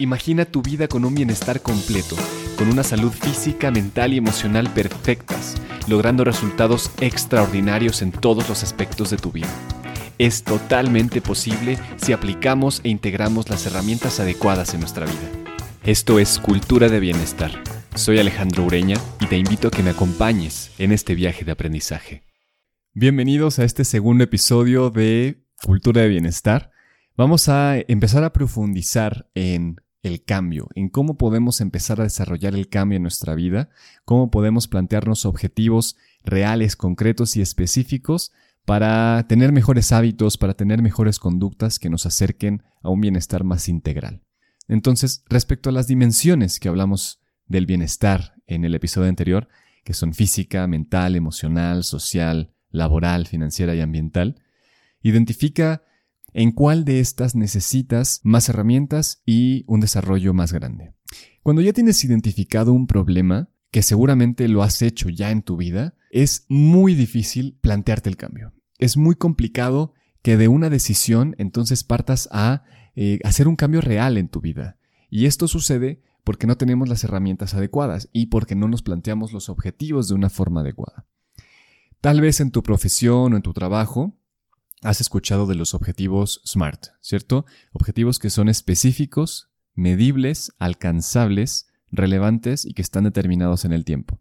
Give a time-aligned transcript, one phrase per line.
[0.00, 2.14] Imagina tu vida con un bienestar completo,
[2.56, 5.56] con una salud física, mental y emocional perfectas,
[5.88, 9.48] logrando resultados extraordinarios en todos los aspectos de tu vida.
[10.18, 15.56] Es totalmente posible si aplicamos e integramos las herramientas adecuadas en nuestra vida.
[15.82, 17.50] Esto es Cultura de Bienestar.
[17.96, 22.22] Soy Alejandro Ureña y te invito a que me acompañes en este viaje de aprendizaje.
[22.94, 26.70] Bienvenidos a este segundo episodio de Cultura de Bienestar.
[27.16, 32.68] Vamos a empezar a profundizar en el cambio, en cómo podemos empezar a desarrollar el
[32.68, 33.70] cambio en nuestra vida,
[34.04, 38.32] cómo podemos plantearnos objetivos reales, concretos y específicos
[38.64, 43.68] para tener mejores hábitos, para tener mejores conductas que nos acerquen a un bienestar más
[43.68, 44.22] integral.
[44.66, 49.48] Entonces, respecto a las dimensiones que hablamos del bienestar en el episodio anterior,
[49.84, 54.42] que son física, mental, emocional, social, laboral, financiera y ambiental,
[55.00, 55.82] identifica
[56.38, 60.94] en cuál de estas necesitas más herramientas y un desarrollo más grande.
[61.42, 65.96] Cuando ya tienes identificado un problema, que seguramente lo has hecho ya en tu vida,
[66.12, 68.52] es muy difícil plantearte el cambio.
[68.78, 72.62] Es muy complicado que de una decisión entonces partas a
[72.94, 74.78] eh, hacer un cambio real en tu vida.
[75.10, 79.48] Y esto sucede porque no tenemos las herramientas adecuadas y porque no nos planteamos los
[79.48, 81.08] objetivos de una forma adecuada.
[82.00, 84.16] Tal vez en tu profesión o en tu trabajo
[84.82, 87.46] has escuchado de los objetivos SMART, ¿cierto?
[87.72, 94.20] Objetivos que son específicos, medibles, alcanzables, relevantes y que están determinados en el tiempo.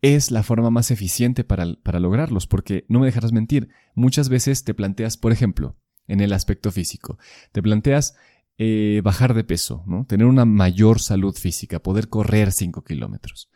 [0.00, 1.66] Es la forma más eficiente para,
[2.00, 5.76] lograrlos, porque no me dejarás mentir, muchas veces te planteas, por ejemplo,
[6.06, 7.18] en el aspecto físico,
[7.52, 8.14] te planteas
[8.58, 13.50] eh, bajar de peso, tener una mayor salud física, poder correr 5 kilómetros.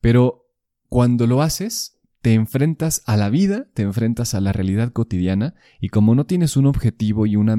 [0.00, 0.48] Pero
[0.88, 5.90] cuando lo haces, te enfrentas a la vida, te enfrentas a la realidad cotidiana y
[5.90, 7.56] como no tienes un objetivo y una,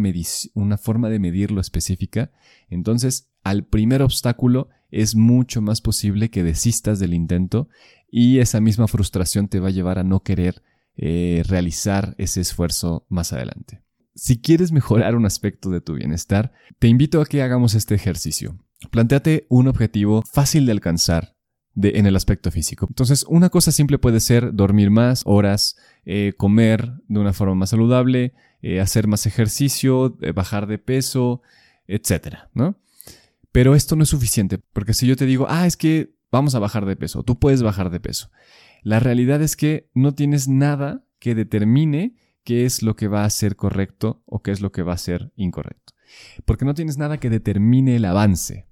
[0.77, 2.31] forma de medirlo específica,
[2.69, 7.69] entonces al primer obstáculo es mucho más posible que desistas del intento
[8.09, 10.64] y esa misma frustración te va a llevar a no querer
[10.98, 13.83] eh, realizar ese esfuerzo más adelante.
[14.15, 18.58] Si quieres mejorar un aspecto de tu bienestar, te invito a que hagamos este ejercicio.
[18.89, 21.36] Plantéate un objetivo fácil de alcanzar,
[21.82, 22.88] en el aspecto físico.
[22.89, 27.70] Entonces, una cosa simple puede ser dormir más horas, eh, comer de una forma más
[27.70, 31.42] saludable, eh, hacer más ejercicio, eh, bajar de peso,
[31.88, 32.80] etcétera, ¿no?
[33.52, 36.60] Pero esto no es suficiente, porque si yo te digo, ah, es que vamos a
[36.60, 38.30] bajar de peso, tú puedes bajar de peso.
[38.83, 43.30] La realidad es que no tienes nada que determine qué es lo que va a
[43.30, 45.94] ser correcto o qué es lo que va a ser incorrecto.
[46.45, 48.67] Porque no tienes nada que determine el avance,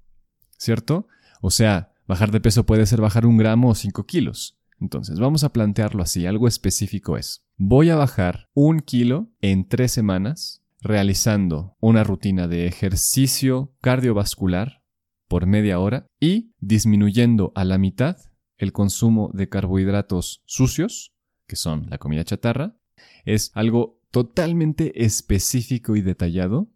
[0.56, 1.08] ¿cierto?
[1.40, 4.58] O sea, Bajar de peso puede ser bajar un gramo o 5 kilos.
[4.80, 6.26] Entonces, vamos a plantearlo así.
[6.26, 12.66] Algo específico es, voy a bajar un kilo en tres semanas realizando una rutina de
[12.66, 14.82] ejercicio cardiovascular
[15.28, 18.16] por media hora y disminuyendo a la mitad
[18.56, 21.14] el consumo de carbohidratos sucios,
[21.46, 22.76] que son la comida chatarra.
[23.24, 26.68] Es algo totalmente específico y detallado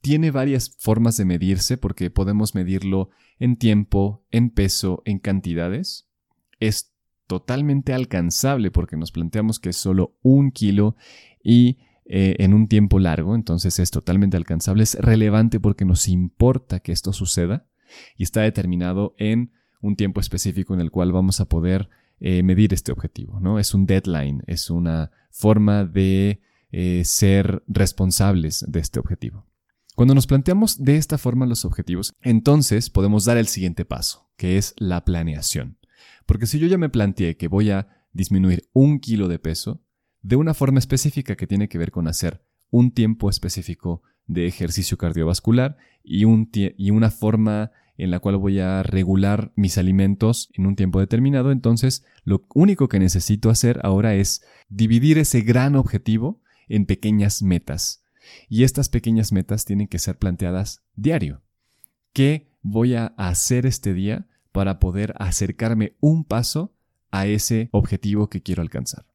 [0.00, 6.08] tiene varias formas de medirse porque podemos medirlo en tiempo, en peso, en cantidades.
[6.58, 6.92] Es
[7.26, 10.96] totalmente alcanzable porque nos planteamos que es solo un kilo
[11.42, 14.82] y eh, en un tiempo largo, entonces es totalmente alcanzable.
[14.82, 17.66] Es relevante porque nos importa que esto suceda
[18.16, 22.74] y está determinado en un tiempo específico en el cual vamos a poder eh, medir
[22.74, 23.38] este objetivo.
[23.40, 23.58] ¿no?
[23.58, 26.40] Es un deadline, es una forma de
[26.72, 29.46] eh, ser responsables de este objetivo.
[29.96, 34.56] Cuando nos planteamos de esta forma los objetivos, entonces podemos dar el siguiente paso, que
[34.56, 35.78] es la planeación.
[36.26, 39.82] Porque si yo ya me planteé que voy a disminuir un kilo de peso,
[40.22, 44.96] de una forma específica que tiene que ver con hacer un tiempo específico de ejercicio
[44.96, 51.00] cardiovascular y, una forma en la cual voy a regular mis alimentos en un tiempo
[51.00, 57.42] determinado, entonces lo único que necesito hacer ahora es dividir ese gran objetivo en pequeñas
[57.42, 58.04] metas
[58.48, 61.42] y estas pequeñas metas tienen que ser planteadas diario.
[62.12, 66.74] ¿Qué voy a hacer este día para poder acercarme un paso
[67.10, 69.06] a ese objetivo que quiero alcanzar?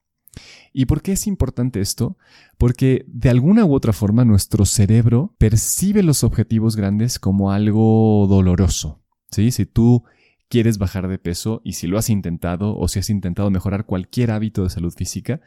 [0.73, 2.17] ¿Y por qué es importante esto?
[2.57, 9.01] Porque de alguna u otra forma nuestro cerebro percibe los objetivos grandes como algo doloroso.
[9.31, 9.51] ¿sí?
[9.51, 10.03] Si tú
[10.49, 14.31] quieres bajar de peso y si lo has intentado o si has intentado mejorar cualquier
[14.31, 15.41] hábito de salud física,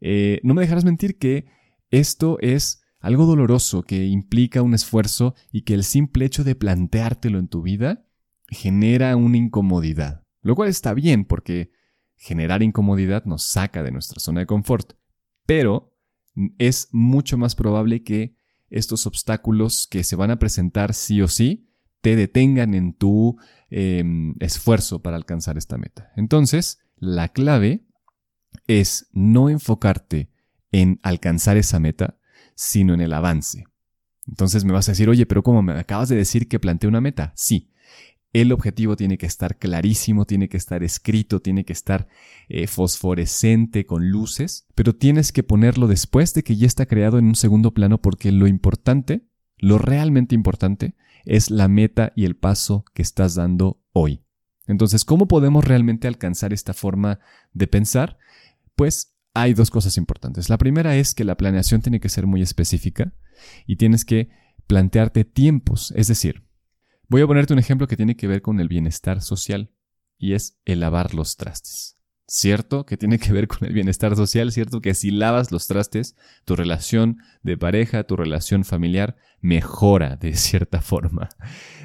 [0.00, 1.46] eh, no me dejarás mentir que
[1.90, 7.38] esto es algo doloroso que implica un esfuerzo y que el simple hecho de planteártelo
[7.38, 8.06] en tu vida
[8.48, 10.24] genera una incomodidad.
[10.40, 11.72] Lo cual está bien porque
[12.16, 14.92] generar incomodidad nos saca de nuestra zona de confort.
[15.46, 15.96] Pero
[16.58, 18.36] es mucho más probable que
[18.70, 21.68] estos obstáculos que se van a presentar sí o sí
[22.00, 23.36] te detengan en tu
[23.68, 26.12] em, esfuerzo para alcanzar esta meta.
[26.16, 27.84] Entonces, la clave
[28.68, 30.30] es no enfocarte
[30.70, 32.18] en alcanzar esa meta,
[32.54, 33.64] sino en el avance.
[34.26, 37.00] Entonces me vas a decir, oye, pero ¿cómo me acabas de decir que planteé una
[37.00, 37.32] meta?
[37.34, 37.72] Sí,
[38.32, 42.08] el objetivo tiene que estar clarísimo, tiene que estar escrito, tiene que estar
[42.48, 47.26] eh, fosforescente con luces, pero tienes que ponerlo después de que ya está creado en
[47.26, 49.28] un segundo plano porque lo importante,
[49.58, 50.94] lo realmente importante,
[51.24, 54.24] es la meta y el paso que estás dando hoy.
[54.66, 57.18] Entonces, ¿cómo podemos realmente alcanzar esta forma
[57.52, 58.18] de pensar?
[58.76, 60.48] Pues hay dos cosas importantes.
[60.48, 63.14] La primera es que la planeación tiene que ser muy específica
[63.66, 64.30] y tienes que
[64.66, 66.44] plantearte tiempos, es decir,
[67.12, 69.70] Voy a ponerte un ejemplo que tiene que ver con el bienestar social
[70.16, 71.98] y es el lavar los trastes.
[72.26, 72.86] ¿Cierto?
[72.86, 74.80] Que tiene que ver con el bienestar social, ¿cierto?
[74.80, 80.80] Que si lavas los trastes, tu relación de pareja, tu relación familiar mejora de cierta
[80.80, 81.28] forma.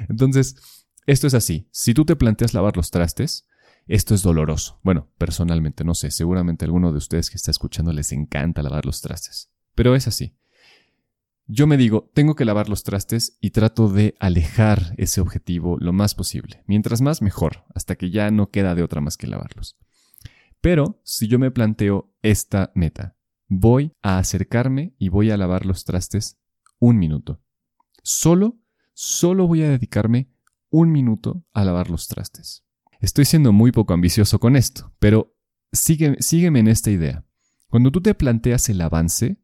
[0.08, 0.56] Entonces,
[1.04, 1.68] esto es así.
[1.72, 3.46] Si tú te planteas lavar los trastes,
[3.88, 4.78] esto es doloroso.
[4.82, 8.86] Bueno, personalmente, no sé, seguramente a alguno de ustedes que está escuchando les encanta lavar
[8.86, 9.50] los trastes.
[9.74, 10.36] Pero es así.
[11.46, 15.94] Yo me digo, tengo que lavar los trastes y trato de alejar ese objetivo lo
[15.94, 16.62] más posible.
[16.66, 19.78] Mientras más, mejor, hasta que ya no queda de otra más que lavarlos.
[20.60, 23.16] Pero si yo me planteo esta meta,
[23.48, 26.38] voy a acercarme y voy a lavar los trastes
[26.78, 27.40] un minuto.
[28.02, 28.58] Solo,
[28.92, 30.28] solo voy a dedicarme
[30.68, 32.67] un minuto a lavar los trastes.
[33.00, 35.36] Estoy siendo muy poco ambicioso con esto, pero
[35.72, 37.24] sígueme en esta idea.
[37.68, 39.38] Cuando tú te planteas el avance,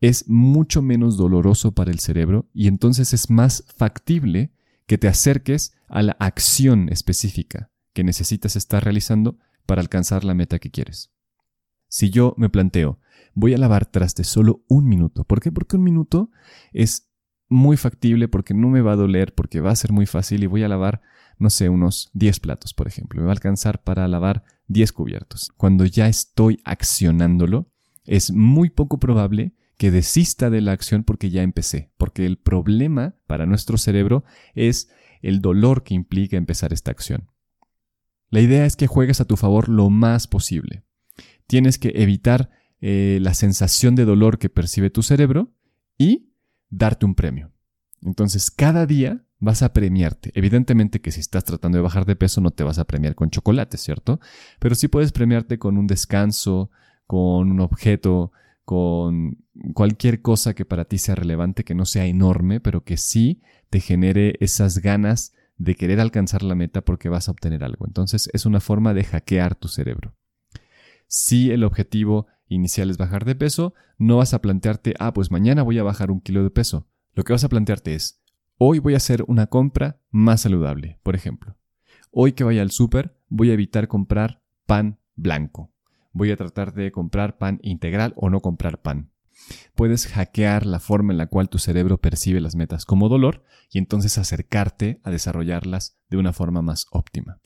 [0.00, 4.52] es mucho menos doloroso para el cerebro y entonces es más factible
[4.86, 10.58] que te acerques a la acción específica que necesitas estar realizando para alcanzar la meta
[10.58, 11.12] que quieres.
[11.88, 12.98] Si yo me planteo,
[13.34, 15.52] voy a lavar traste solo un minuto, ¿por qué?
[15.52, 16.30] Porque un minuto
[16.72, 17.08] es
[17.48, 20.46] muy factible, porque no me va a doler, porque va a ser muy fácil y
[20.46, 21.02] voy a lavar,
[21.42, 23.20] no sé, unos 10 platos, por ejemplo.
[23.20, 25.50] Me va a alcanzar para lavar 10 cubiertos.
[25.56, 27.70] Cuando ya estoy accionándolo,
[28.04, 33.16] es muy poco probable que desista de la acción porque ya empecé, porque el problema
[33.26, 34.24] para nuestro cerebro
[34.54, 34.90] es
[35.20, 37.28] el dolor que implica empezar esta acción.
[38.30, 40.84] La idea es que juegues a tu favor lo más posible.
[41.46, 42.50] Tienes que evitar
[42.80, 45.52] eh, la sensación de dolor que percibe tu cerebro
[45.98, 46.32] y
[46.70, 47.52] darte un premio.
[48.00, 50.30] Entonces, cada día vas a premiarte.
[50.34, 53.28] Evidentemente que si estás tratando de bajar de peso no te vas a premiar con
[53.28, 54.20] chocolate, ¿cierto?
[54.60, 56.70] Pero sí puedes premiarte con un descanso,
[57.08, 58.30] con un objeto
[58.64, 59.38] con
[59.74, 63.80] cualquier cosa que para ti sea relevante, que no sea enorme, pero que sí te
[63.80, 67.84] genere esas ganas de querer alcanzar la meta porque vas a obtener algo.
[67.84, 70.14] Entonces es una forma de hackear tu cerebro.
[71.08, 75.64] Si el objetivo inicial es bajar de peso, no vas a plantearte, ah, pues mañana
[75.64, 76.86] voy a bajar un kilo de peso.
[77.14, 78.21] Lo que vas a plantearte es,
[78.58, 81.56] hoy voy a hacer una compra más saludable, por ejemplo.
[82.10, 85.72] Hoy que vaya al súper, voy a evitar comprar pan blanco
[86.12, 89.10] voy a tratar de comprar pan integral o no comprar pan.
[89.74, 93.78] Puedes hackear la forma en la cual tu cerebro percibe las metas como dolor y
[93.78, 97.40] entonces acercarte a desarrollarlas de una forma más óptima.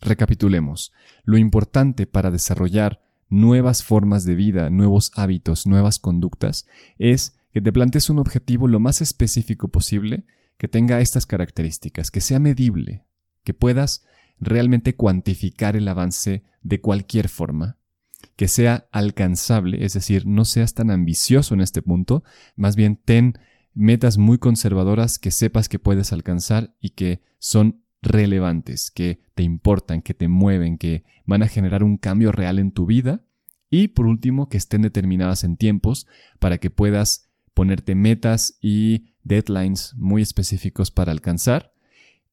[0.00, 0.92] Recapitulemos.
[1.24, 6.66] Lo importante para desarrollar nuevas formas de vida, nuevos hábitos, nuevas conductas,
[6.98, 10.24] es que te plantees un objetivo lo más específico posible
[10.56, 13.04] que tenga estas características, que sea medible,
[13.44, 14.04] que puedas
[14.38, 17.78] realmente cuantificar el avance de cualquier forma,
[18.36, 22.22] que sea alcanzable, es decir, no seas tan ambicioso en este punto,
[22.56, 23.38] más bien ten
[23.74, 30.02] metas muy conservadoras que sepas que puedes alcanzar y que son relevantes, que te importan,
[30.02, 33.22] que te mueven, que van a generar un cambio real en tu vida
[33.70, 36.06] y por último que estén determinadas en tiempos
[36.38, 37.29] para que puedas
[37.60, 41.74] ponerte metas y deadlines muy específicos para alcanzar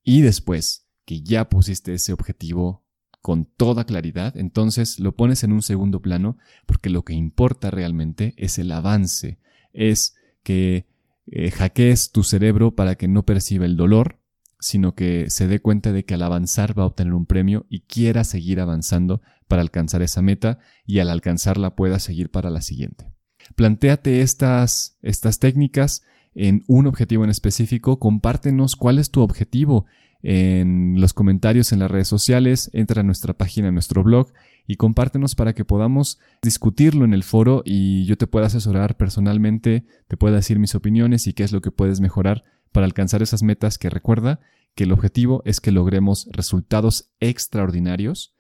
[0.02, 2.86] y después que ya pusiste ese objetivo
[3.22, 8.36] con toda claridad, entonces lo pones en un segundo plano porque lo que importa realmente
[8.38, 9.38] es el avance,
[9.74, 10.88] es que
[11.26, 14.22] eh, hackees tu cerebro para que no perciba el dolor,
[14.62, 17.82] sino que se dé cuenta de que al avanzar va a obtener un premio y
[17.82, 23.17] quiera seguir avanzando para alcanzar esa meta y al alcanzarla pueda seguir para la siguiente.
[23.56, 26.04] Plantéate estas, estas técnicas
[26.36, 29.86] en un objetivo en específico, compártenos cuál es tu objetivo
[30.22, 34.32] en los comentarios en las redes sociales, entra a nuestra página, a nuestro blog
[34.68, 39.86] y compártenos para que podamos discutirlo en el foro y yo te pueda asesorar personalmente,
[40.08, 43.44] te pueda decir mis opiniones y qué es lo que puedes mejorar para alcanzar esas
[43.44, 44.40] metas que recuerda
[44.76, 48.36] que el objetivo es que logremos resultados extraordinarios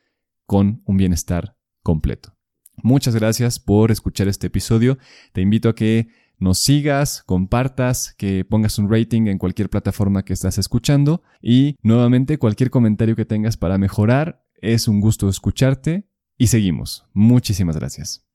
[0.45, 2.36] con un bienestar completo.
[2.83, 4.97] Muchas gracias por escuchar este episodio.
[5.33, 10.33] Te invito a que nos sigas, compartas, que pongas un rating en cualquier plataforma que
[10.33, 14.43] estás escuchando y nuevamente cualquier comentario que tengas para mejorar.
[14.61, 16.07] Es un gusto escucharte
[16.37, 17.05] y seguimos.
[17.13, 18.26] Muchísimas gracias.